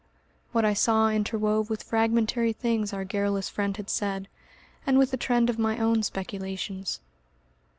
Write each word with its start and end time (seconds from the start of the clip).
What 0.51 0.65
I 0.65 0.73
saw 0.73 1.09
interwove 1.09 1.69
with 1.69 1.83
fragmentary 1.83 2.53
things 2.53 2.91
our 2.91 3.03
garrulous 3.05 3.49
friend 3.49 3.77
had 3.77 3.87
said, 3.87 4.27
and 4.87 4.97
with 4.97 5.11
the 5.11 5.15
trend 5.15 5.47
of 5.47 5.59
my 5.59 5.77
own 5.77 6.01
speculations.... 6.01 7.01